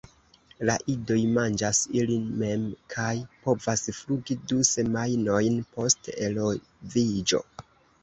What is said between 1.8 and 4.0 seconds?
ili mem kaj povas